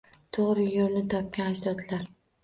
[0.35, 2.09] To’g’ri yo’lni topgan ajdodlar